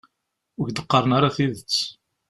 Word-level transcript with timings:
Ur 0.59 0.67
k-d-qqaren 0.69 1.15
ara 1.17 1.35
tidet. 1.35 1.73